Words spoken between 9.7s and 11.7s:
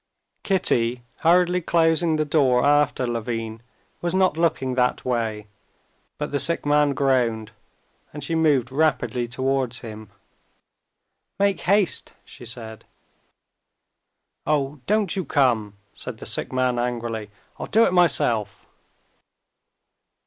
him. "Make